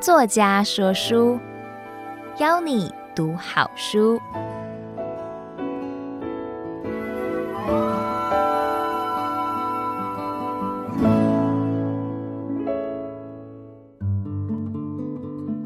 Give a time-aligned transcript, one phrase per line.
[0.00, 1.38] 作家说书，
[2.38, 4.18] 邀你读好书。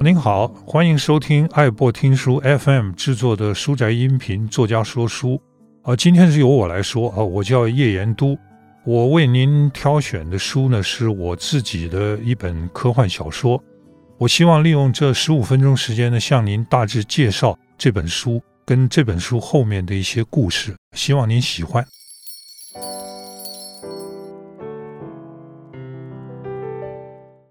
[0.00, 5.40] 您好，欢迎收听爱播听书 FM 制作的书宅音频作家说书。
[5.82, 8.36] 啊，今天是由我来说啊，我叫叶延都，
[8.88, 13.62] 我为您挑选的书呢，是我自己的一本科幻小说。
[14.16, 21.86] 我希望利用这十五分钟时间呢，向您大致介绍这本书跟这本书后面的一些故事，希望您喜欢。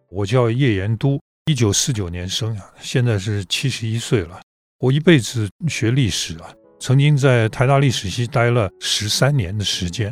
[0.10, 4.42] 我叫叶延都，一九四九年生啊，现在是七十一岁了。
[4.80, 6.50] 我一辈子学历史啊，
[6.80, 10.12] 曾经在台大历史系待了十三年的时间。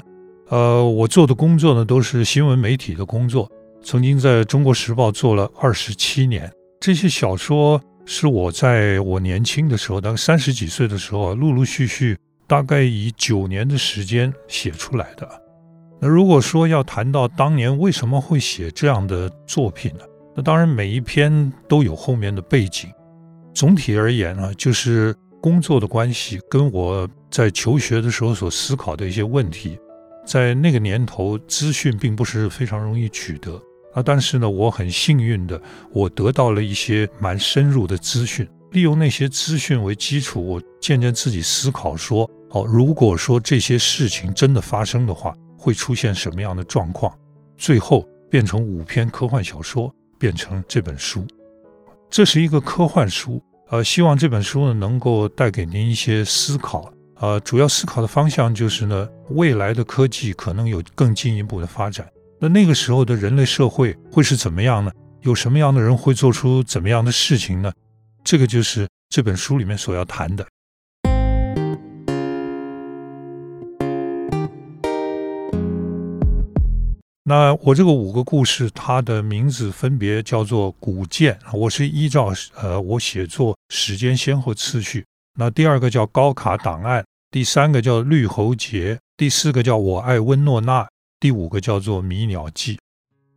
[0.49, 3.49] 呃，我做的工作呢，都是新闻媒体的工作。
[3.81, 15.27] 曾经在中国时报做了二十七年，这些小说是我在我年轻的时候，当三十几岁的时候，陆陆续续大概以九年的时间写出来的。
[15.99, 20.03] 那如果说要谈到当年为什么会写这样的作品呢？
[20.35, 22.89] 那当然每一篇都有后面的背景。
[23.53, 29.79] 总体而言啊，就是工作的关系跟我在求学的时候所思考的一些问题，
[30.25, 33.61] 在那个年头资讯并不是非常容易取得。
[33.93, 35.61] 啊，但是呢，我很幸运的，
[35.93, 38.45] 我得到了一些蛮深入的资讯。
[38.71, 47.17] 利用那些资讯为基础，我渐渐自己思考说：哦，如果说这些事情真的发生的话，会出现什么样的状况？
[47.55, 49.89] 最后变成五篇科幻小说，
[50.19, 51.25] 变成这本书。
[52.09, 56.91] 这是一个科幻书，呃，希望这本书呢能够带给您一些思考。
[57.21, 62.05] 呃，主要思考的方向就是呢，未来的科技可能有更进一步的发展。
[62.39, 64.91] 那那个时候的人类社会会是怎么样呢？
[65.21, 67.71] 有什么样的人会做出怎么样的事情呢？
[68.23, 70.45] 这个就是这本书里面所要谈的。
[77.27, 82.31] 那我这个五个故事，它的名字分别叫做《古剑》，我是依照
[82.61, 85.03] 呃我写作时间先后次序。
[85.37, 87.01] 那第二个叫《高卡档案》，
[87.31, 90.87] 第三个叫《绿喉结》，第四个叫我爱温诺娜。
[91.19, 92.75] 第五个叫做《迷鸟记》，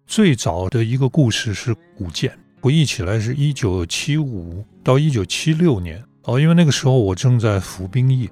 [0.07, 8.29] 最早的一个故事是《古剑》，回忆起来是一九七五到一九七六年哦，因为那个时候我正在服兵役。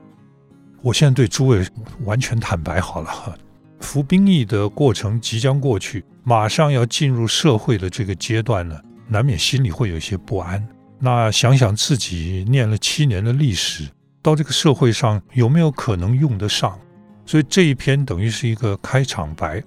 [0.83, 1.67] 我现在对诸位
[2.05, 3.35] 完全坦白好了哈，
[3.81, 8.79] 服兵役的过程即将过去，马上要进入社会的这个阶段呢，
[9.09, 10.65] 难免心里会有些不安。
[10.99, 13.89] 那想想自己念了七年的历史，
[14.27, 16.77] 到这个社会上有没有可能用得上？
[17.25, 19.63] 所以这一篇等于是一个开场白。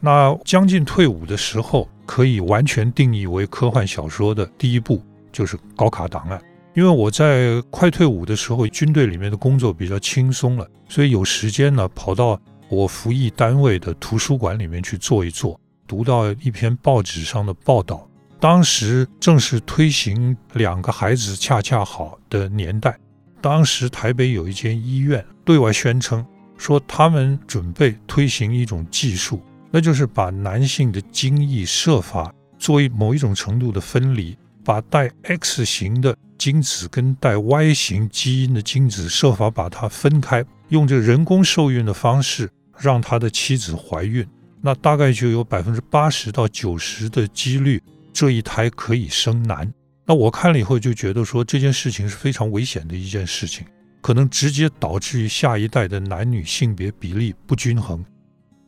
[0.00, 6.38] 那将近退伍的时候，可以完全定义为科幻小说的第一部就是《高卡档案》。
[6.72, 12.40] 因为我在快退伍的时候，军队里面的工作比较轻松了，所以有时间呢，跑到
[12.70, 18.08] 我服役单位的图书馆里面去坐一坐，读到一篇报纸上的报道。
[18.40, 22.98] 当时正是推行两个孩子恰恰好的年代。
[23.40, 26.24] 当时台北有一间医院对外宣称。
[26.56, 29.40] 说他们准备推行一种技术，
[29.70, 44.26] 那就是把男性的精液设法做一某一种程度的分离，把带 X 型的精子跟带 Y 型基因的精子设法把它分开，用这人工受孕的方式让他的妻子怀孕，
[44.60, 49.72] 那大概就有百分之八十到九十的几率这一胎可以生男。
[50.10, 53.64] 那我看了以后就觉得说这件事情是非常危险的一件事情。
[54.00, 58.04] 可能直接导致于下一代的男女性别比例不均衡，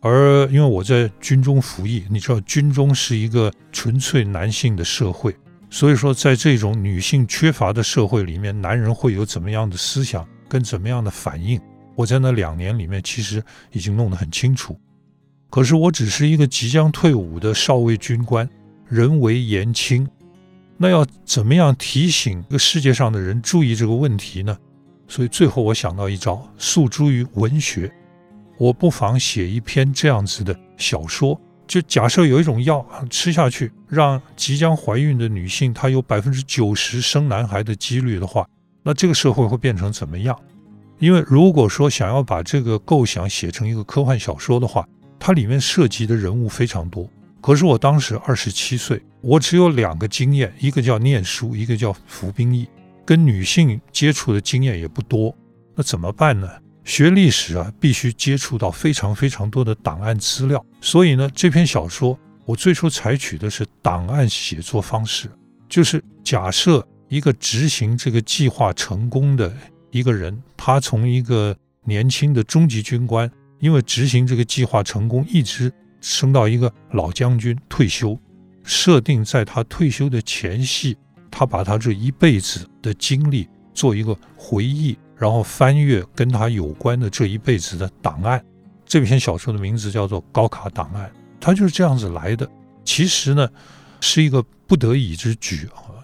[0.03, 5.35] 而因为我在军中服役，你知道军中是一个纯粹男性的社会，
[5.69, 11.61] 所以说在这种女性缺乏的社会里面，男人会有怎么样的思想跟怎么样的反应，
[11.97, 13.43] 我在那两年里面其实
[13.73, 14.79] 已经弄得很清楚。
[15.51, 18.49] 可是我只是一个即将退伍的少尉军官，
[18.87, 20.07] 人微言轻，
[20.83, 24.59] 那要怎么样提醒这个世界上的人注意这个问题呢？
[25.07, 27.89] 所以最后我想到一招，诉诸于文学，
[28.59, 31.41] 我不妨写一篇这样子的小说。
[31.69, 38.45] 就假设有一种药吃下去，让即将怀孕的女性她有百分之九十生男孩的几率的话，
[38.83, 40.37] 那这个社会会变成怎么样？
[40.99, 44.85] 因为如果说想要把这个构想写成一个科幻小说的话，
[45.21, 47.09] 它里面涉及的人物非常多。
[47.43, 52.67] 可是我当时二十七岁，我只有两个经验，一个叫念书，一个叫服兵役。
[53.05, 55.37] 跟女性接触的经验也不多，
[55.75, 56.49] 那怎么办呢？
[56.85, 65.29] 学历史啊，必须接触到非常非常多的档案资料，所以呢，这篇小说我最初采取的是档案写作方式，
[65.69, 69.53] 就是假设一个执行这个计划成功的
[69.91, 73.29] 一个人，他从一个年轻的中级军官，
[73.59, 78.19] 因为执行这个计划成功，一直升到一个老将军退休，
[78.63, 80.95] 设定在他退休的前夕，
[81.31, 84.99] 他把他这一辈子的经历做一个回忆。
[85.17, 88.45] 然后翻阅跟他有关的这一辈子的档案，
[88.85, 91.09] 这篇小说的名字叫做《高卡档案》，
[91.41, 92.51] 它就是这样子来的。
[92.85, 93.49] 其实呢，
[94.01, 95.95] 是一个不得已之举啊。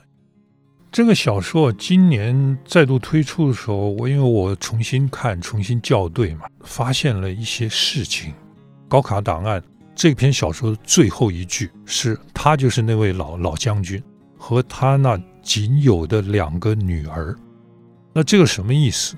[0.92, 8.30] 这个小说今年再度推出的时候，我因为我重新看、重新校对嘛，发现了一些事情。
[8.86, 9.60] 《高卡档案》
[9.98, 14.00] 这篇小说的最后一句是他就是那位老老将军
[14.38, 17.36] 和他那仅有的两个女儿。
[18.12, 19.16] 那这个什么意思？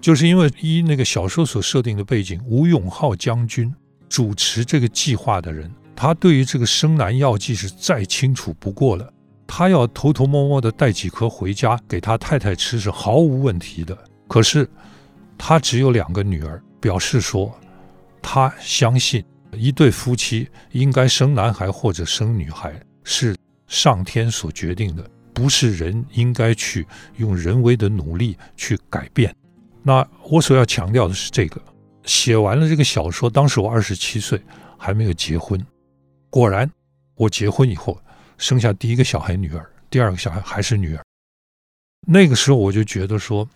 [0.00, 3.72] 就是因为依那个小说所设定的背景，吴永浩将军
[4.08, 9.08] 主持这个计划的人，他对于这个生男药剂是再清楚不过了。
[9.46, 13.96] 他要偷偷摸摸的带几颗回家给他太太吃是毫无问题的。
[14.26, 14.68] 可是
[15.38, 17.56] 他只有两个女儿，表示说
[18.20, 23.36] 他相信一对夫妻应该生男孩或者生女孩是
[23.66, 25.10] 上天所决定的。
[25.32, 26.84] 不是人应该去
[27.18, 29.32] 用人为的努力去改变。
[29.84, 31.62] 那我所要强调的是这个。
[32.02, 34.42] 写完了这个小说，当时我二十七岁，
[34.76, 35.64] 还没有结婚。
[36.28, 36.68] 果然，
[37.14, 38.02] 我结婚以后
[38.36, 41.04] 生下第一个小孩女儿，第二个小孩还是女儿。
[42.04, 43.48] 那个时候我就觉得说，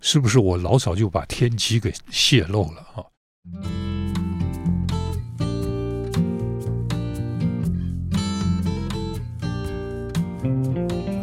[0.00, 3.04] 是不是我老早就把天机给泄露了啊？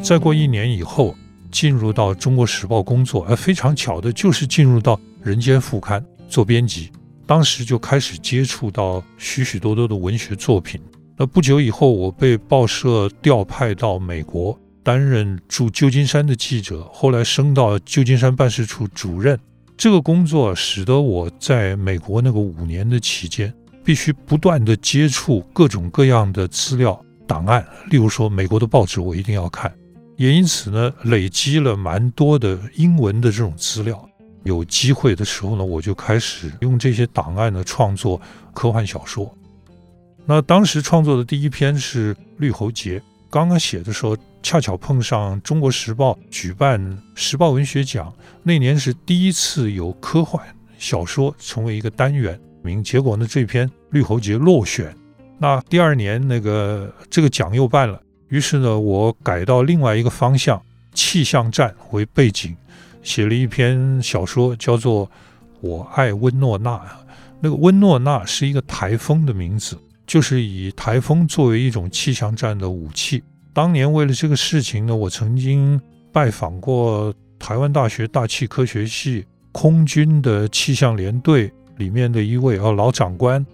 [0.05, 1.15] 再过一年以后，
[1.51, 5.99] 进入到《中国时报》工作，而非常巧的就是进入到《人间副刊》
[6.29, 6.91] 做编辑。
[7.25, 10.79] 当时就开始接触到许许多多的文学作品。
[11.17, 19.39] 那不久以后，我被报社调派到美国，担任驻旧金山的记者，后来升到旧金山办事处主任。
[19.75, 23.51] 这个工作使得我在美国那个五年的期间，
[23.83, 29.73] 必须不断地接触各种各样的资料档案，例如说美国的报纸，我一定要看。
[30.17, 34.07] 也因此呢，累积了蛮多的英文的这种资料。
[34.44, 38.21] 有机会的时候呢，我就开始用这些档案呢创作
[38.53, 39.35] 科幻小说。
[40.25, 48.13] 那当时创作的第一篇是《绿喉节》，刚刚写的时候，恰巧碰上《中国时报》举办时报文学奖，
[48.44, 50.45] 那年是第一次有科幻
[50.77, 52.83] 小说成为一个单元名。
[52.83, 54.95] 结果呢，这篇《绿喉节》落选。
[55.39, 58.00] 那第二年，那个这个奖又办了。
[58.30, 60.62] 于是呢，我改到另外一个方向，
[60.94, 62.56] 气象站为背景，
[63.04, 65.06] 写了一篇小说，叫做
[65.62, 66.77] 《我爱温诺娜》。
[67.39, 69.77] 那个温诺娜是一个台风的名字，
[70.07, 73.22] 就是以台风作为一种气象站的武器。
[73.54, 75.80] 当年为了这个事情呢，我曾经
[76.12, 83.45] 拜访过台湾大学大气科学系空军的气象连队里面的一位哦老长官，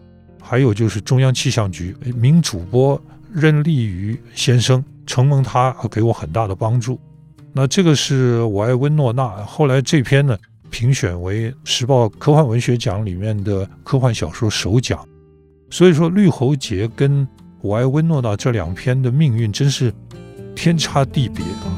[0.41, 2.99] 还有就是中央气象局名主播。
[3.33, 6.99] 任立于先生承蒙他给我很大的帮助，
[7.53, 9.29] 那这个是我爱温诺娜。
[9.45, 10.37] 后来这篇呢
[10.69, 14.99] 评选为时报科幻文学奖里面的科幻小说首奖。
[15.69, 17.25] 所以说，绿喉节跟
[17.61, 19.93] 我爱温诺娜这两篇的命运真是
[20.53, 21.71] 天差地别啊。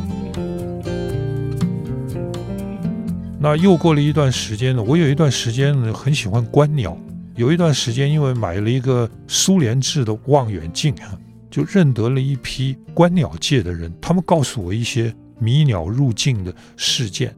[3.40, 6.98] 那又过了一段时间呢，我有一段时间呢很喜欢观鸟，
[7.36, 11.14] 有一段时间因为买了一个苏联制的望远镜啊。
[11.54, 17.32] 就认得了一批观鸟界的人，他们告诉我一些迷鸟入境的事件。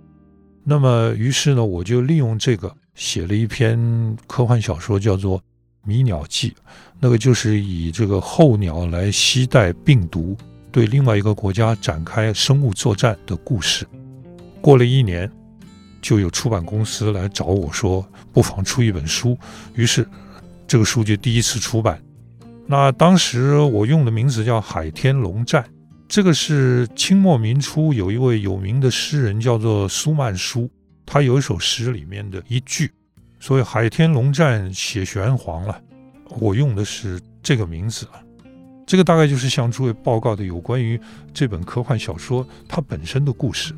[0.64, 3.78] 那么，于是呢，我就利用这个写了一篇
[4.26, 5.38] 科幻小说，叫做
[5.84, 6.52] 《迷鸟记》。
[6.98, 10.38] 那个就是以这个候鸟来携带病毒，
[10.72, 13.86] 对另外一个国家展开生物作战的故事。
[14.62, 15.30] 过了一年，
[16.02, 19.38] 就有出版公司来找我说，不妨出一本书。
[19.74, 20.08] 于是，
[20.66, 22.02] 这个书就第一次出版。
[22.68, 25.64] 那当时我用的名字叫海天龙战，
[26.08, 30.70] 这个是清末民初有一位有名的诗人叫做苏曼殊，
[31.06, 32.92] 他有一首诗里面的一句，
[33.40, 35.80] 所以海天龙战写玄黄了，
[36.40, 38.18] 我用的是这个名字啊，
[38.88, 41.00] 这个大概就是向诸位报告的有关于
[41.34, 43.74] 这本科幻小说它本身的故事。《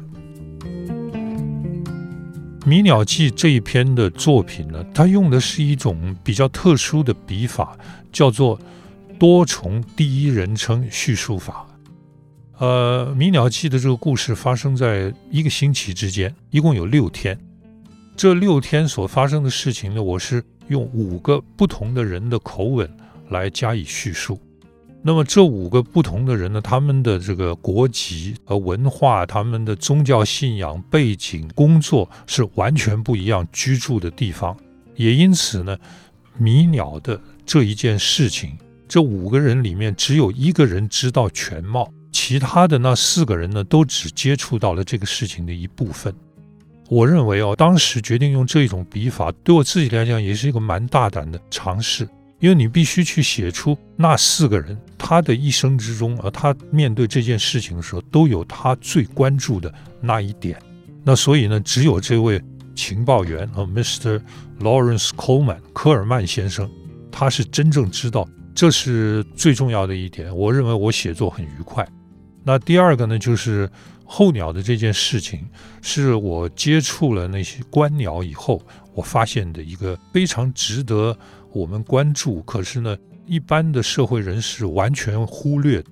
[2.67, 7.77] 迷鸟记》这一篇的作品呢，它用的是一种比较特殊的笔法，
[8.11, 8.59] 叫做
[9.17, 11.65] 多重第一人称叙述法。
[12.57, 17.39] 呃，《迷鸟记》的这个故事发生在一个星期之间，一共有六天。
[18.17, 22.89] 这六天所发生的事情呢，我是用五个不同的人的口吻
[23.29, 24.37] 来加以叙述。
[25.07, 34.53] 那么这五个不同的人呢，他们的这个国籍和文化、他们的宗教信仰背景、工作是完全不一样，居住的地方
[34.97, 35.77] 也因此呢，
[36.37, 46.13] 迷鸟的这一件事情，这五个人里面只有一个人知道全貌，其他的那四个人呢，都只接触到了这个事情的一部分。
[46.89, 52.05] 我认为哦，当时决定用这一种笔法，对我自己来讲也是一个蛮大胆的尝试，
[52.39, 60.59] 因为你必须去写出那四个人他的一生之中，而他面对这件事情的时候，都有他最关注的那一点。
[61.03, 62.41] 那所以呢，只有这位
[62.75, 64.21] 情报员啊，Mr.
[64.59, 66.69] Lawrence Coleman 科尔曼先生，
[67.11, 70.35] 他是真正知道这是最重要的一点。
[70.35, 71.87] 我认为我写作很愉快。
[72.43, 73.69] 那第二个呢，就是。
[74.09, 75.45] 候鸟的这件事情，
[75.81, 78.61] 是我接触了那些观鸟以后，
[78.93, 81.13] 我发现的一个非常值得
[81.57, 85.83] 我们关注，可是呢，一般的社会人士完全忽略。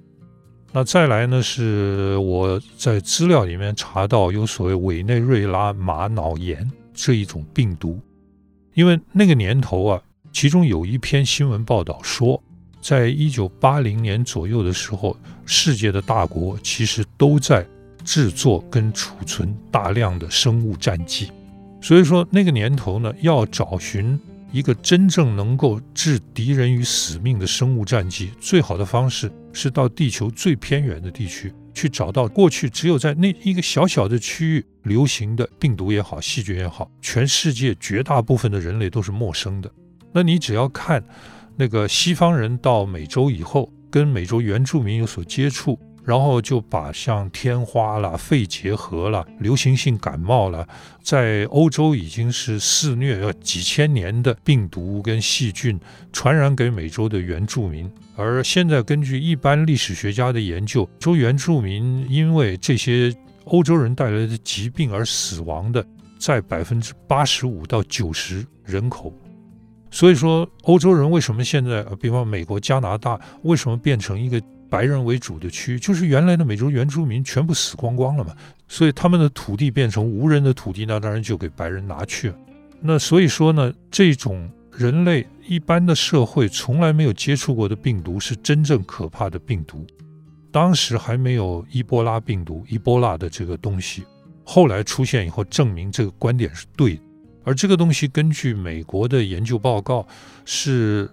[0.71, 7.99] 那再来呢，是我在资料里面查到有所谓委内瑞拉玛瑙炎这一种病毒，
[8.73, 12.41] 因为那个年头啊，其中有一篇新闻报道说，
[12.81, 17.65] 在一九八零年左右的时候，世界的大国其实都在。
[18.05, 21.31] 制作跟储存大量的生物战剂，
[21.81, 24.19] 所以说那个年头呢，要找寻
[24.55, 39.69] 一个真正能够置敌人于死命的生物战剂，最好的方式是到地球最偏远的地区去找到过去只有在那一个小小的区域流行的病毒也好，细菌也好，全世界绝大部分的人类都是陌生的。
[40.13, 41.03] 那你只要看
[41.57, 45.77] 那个西方人到美洲以后，跟美洲原住民有所接触。
[46.05, 50.67] 然后就把像天花啦、肺结核啦、流行性感冒啦，
[51.01, 55.79] 在欧洲已经是肆虐了几千年的病毒跟细菌，
[56.13, 57.91] 传染给美洲的原住民。
[58.15, 63.11] 而现在根据一般历史学家的研究，说原住民因为这些
[63.45, 65.83] 欧洲人带来的疾病而死亡的，
[66.19, 69.11] 在百分之八十五到九十人口。
[69.89, 74.39] 所以说，欧洲人为什么现在，比方美国、加拿大，为什么变成一个？
[74.69, 78.35] 白人为主的区域，就是原来的美洲原住民全部死光光了嘛，
[78.67, 82.35] 所以他们的土地变成无人的土地，那当然就给白人拿去了。
[82.81, 89.85] 那所以说呢，这种人类一般的社会从来没有接触过的病毒是真正可怕的病毒。
[90.51, 94.03] 当时还没有伊波拉病毒，伊波拉的这个东西，
[94.43, 97.01] 后来出现以后证明这个观点是对的。
[97.43, 100.07] 而这个东西根据美国的研究报告
[100.43, 101.09] 是。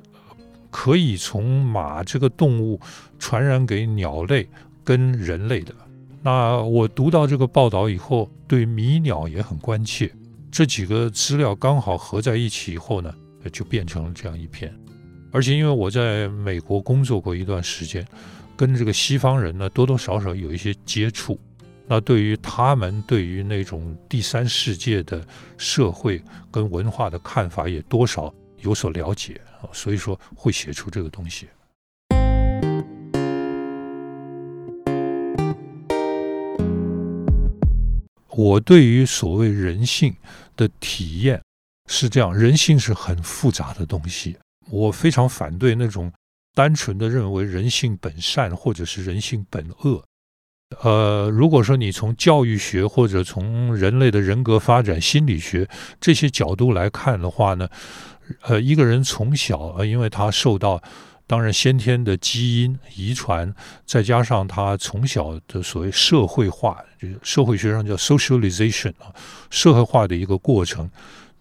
[0.73, 2.81] 可以从马这个动物
[3.19, 4.49] 传染给鸟类
[4.83, 5.73] 跟人类的。
[6.23, 10.11] 那我读到这个报道以后，对迷鸟也很关切。
[10.50, 13.12] 这几个资料刚好合在一起以后呢，
[13.52, 14.73] 就变成了这样一篇。
[15.31, 18.07] 而且因为我在美国工作过一段时间，
[18.57, 21.38] 跟这个西方人呢多多少少有一些接触。
[21.87, 25.23] 那对于他们对于那种第三世界的
[25.59, 29.41] 社会跟文化的看法，也多少有所了解。
[29.73, 31.49] 所以说会写出这个东西。
[38.35, 40.16] 我对于所谓人性
[40.57, 41.42] 的体验
[41.90, 44.37] 是这样：人性是很复杂的东西。
[44.71, 46.11] 我非常反对那种
[46.54, 50.02] 单纯的认为人性本善或者是人性本恶。
[50.81, 55.69] 呃，如果说你从教育学或者从人类的人格发展心理学
[56.00, 57.69] 这些角度来看的话呢，
[58.43, 60.83] 呃，一个人从小呃，因为他受到
[61.26, 63.55] 当然先天的基因遗传，
[63.87, 69.14] 再加上他从小的所谓社会化，就是社会学上叫 socialization 啊，
[69.50, 70.91] 社会化的一个过程，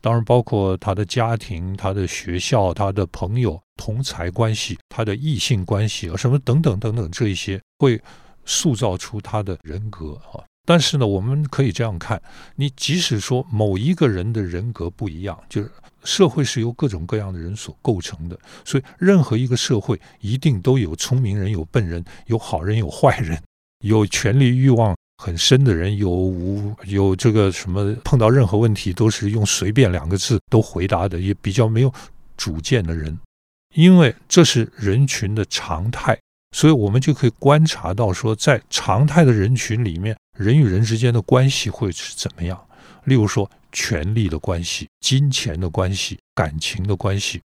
[0.02, 8.02] 当然包括他的家庭、他的学校、他的朋友、同才关系、他的异性关系啊，什么等等等等这一些会。
[8.46, 12.22] 塑造出他的人格啊，但是呢，我们可以这样看：
[12.56, 15.72] 你即使说某一个人的人格不一样，就是
[16.04, 23.42] 社会是由各种各样的人所构成的，所以任何一个社会一定都有聪明人、有笨人、有好人、有坏人，
[23.84, 31.94] 有权力欲望很深的人，有无有这个什么碰到任何问题都是用随便两个字都回答的，也比较没有
[32.36, 33.20] 主见的人，
[33.76, 36.18] 因为这是人群的常态。
[36.51, 42.67] 所以，我们就可以观察到，说在常态的人群里面，人与人之间的关系会是怎么样？
[43.05, 47.41] 例如说，权力的关系、金钱的关系、感情的关系。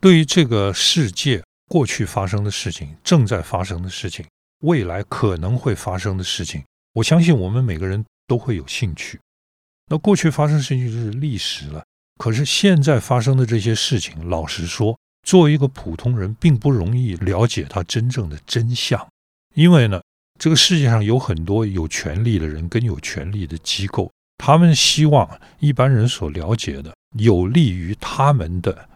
[0.00, 4.24] 对于这个世界过去发生的事情、正在发生的事情、
[4.60, 9.18] 未来可能会发生的事情，我相信我们每个人都会有兴趣。
[9.88, 11.84] 那过去发生事情就是历史了。
[12.18, 19.04] 可是现在发生的这些事情，老实说，作为一个普通人，并不容易了解他真正的真相。
[19.56, 20.00] 因为呢，
[20.38, 25.28] 这个世界上有很多有权力的人跟有权力的机构，他们希望
[25.58, 28.88] 一般人所了解的有利于他们的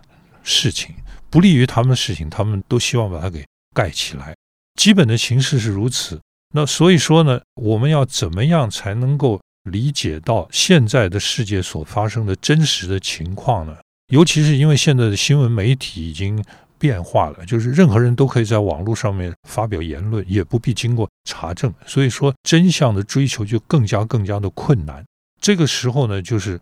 [0.44, 0.94] 事情，
[1.28, 3.44] 不利于他们的事情，他们都希望把它给
[3.74, 4.36] 盖起来。
[4.76, 6.20] 基本的形式是如此。
[6.54, 13.76] 那所以说呢，我们要怎么样才能够理解到现在的世界所发生的真实的情况呢？
[14.10, 16.44] 尤其是因为现在的新闻媒体已经
[16.78, 21.72] 变化了，就是任何人都可以在网络上面发表言论，也不必经过查证。
[21.86, 25.04] 所以说，真相的追求就更加更加的困难。
[25.40, 26.60] 这个时候呢，就是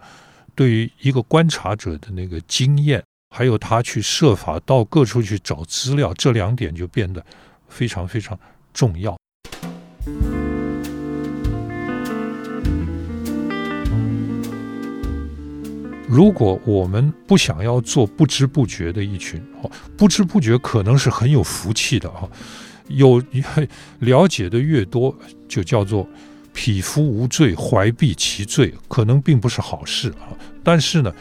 [0.54, 3.02] 对于一个观察者的那个经验，
[3.34, 7.24] 还有他去设法到各处去找资料，这两点就变得
[7.68, 8.38] 非常非常
[8.74, 9.16] 重要。
[16.08, 22.26] 如果我们不想要做不知不觉的一群，哦，不知不觉可能是很有福气的啊。
[22.88, 23.22] 有
[24.00, 25.14] 了解的越多，
[25.46, 26.08] 就叫做
[26.54, 30.32] 匹夫无罪，怀璧其罪，可能并不是好事啊。
[30.64, 31.14] 但是呢，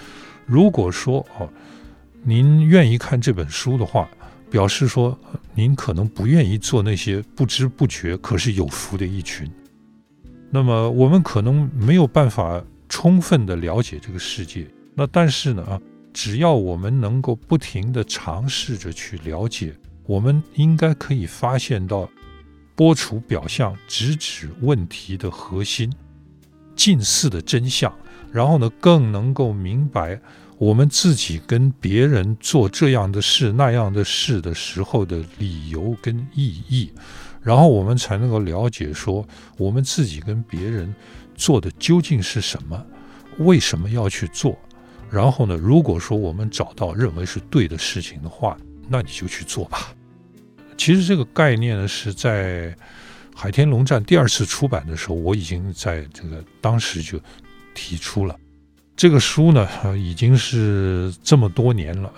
[0.45, 1.49] 如果说哦，
[2.23, 4.09] 您愿意看这本书的话，
[4.49, 5.19] 表示说
[5.53, 9.45] 您可能不愿意做那些不知不觉可是有福的一群。
[10.49, 14.65] 那么我们可能没有办法充分的了解这个世界。
[14.99, 15.79] 那但是呢啊，
[16.11, 19.75] 只要我们能够不停地尝试着去了解，
[20.07, 22.09] 我们应该可以发现到，
[22.75, 25.93] 剥除表象，直指问题的核心，
[26.75, 27.93] 近似的真相，
[28.31, 30.19] 然后呢，更能够明白
[30.57, 36.91] 我们自己跟别人做这样的事那样的事的时候的理由跟意义，
[37.43, 39.23] 然后我们才能够了解说，
[39.57, 40.91] 我们自己跟别人
[41.35, 42.83] 做的究竟是什么，
[43.37, 44.57] 为什么要去做。
[45.09, 48.57] 然后呢，如果说我们找到认为是对的事情的话，
[48.89, 49.93] 那你就去做吧。
[50.77, 52.69] 其实这个概念呢，是在
[53.33, 57.19] 《海天龙战》第二次出版的时候，我已经在这个当时就
[57.73, 58.35] 提出了。
[58.95, 59.67] 这个书呢，
[59.97, 62.11] 已经是这么多年了，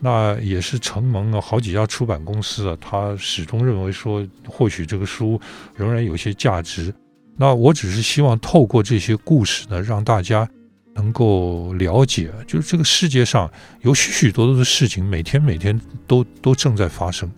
[0.00, 5.40] 那也是承蒙了好几家出版公司啊，他始终认为说，或许这个书
[5.74, 6.92] 仍然有些价值。
[7.36, 10.48] 那我只是希望透过这些故事呢，让大家。
[10.96, 13.48] 能够了解，就是这个世界上
[13.82, 17.30] 有许许多多的事情，每天每天都都正在发生，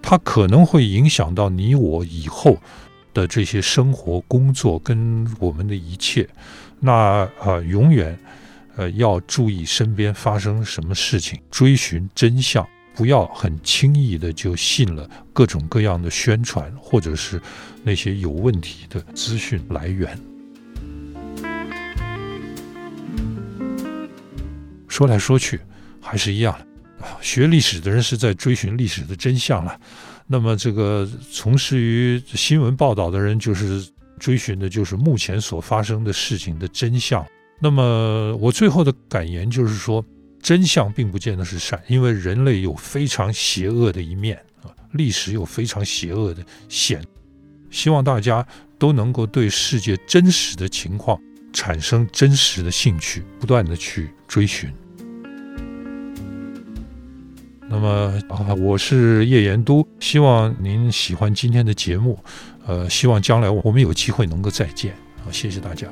[0.00, 2.56] 它可能会影响到你我以后
[3.14, 6.28] 的这些生活、工作跟我们的一切。
[6.78, 8.16] 那啊、呃，永远
[8.76, 17.40] 呃要注意身边发生什么事情，追寻真相，不要很轻易的就信了各种各样的宣传，或者是
[17.82, 20.35] 那些有问题的资讯来源。
[24.96, 25.60] 说来说去，
[26.00, 26.66] 还是一样的。
[27.20, 29.78] 学历史的人是在追寻历史的真相了，
[30.26, 33.86] 那么这个从事于新闻报道的人，就是
[34.18, 37.22] 追寻的就是目前所发生的事情的真相。
[37.60, 40.02] 那么我最后的感言就是说，
[40.40, 47.04] 真相并不见得是善，因为人类有非常邪恶的一面啊，历史有非常邪恶的险。
[47.70, 48.46] 希望大家
[48.78, 51.20] 都能够对世界真实的情况
[51.52, 54.72] 产生真实的兴趣，不断地去追寻。
[57.68, 58.12] 那么，
[58.60, 62.18] 我是叶延都，希望您喜欢今天的节目，
[62.66, 65.88] 呃，希望将来我们有机会能够再见，好，谢谢大家。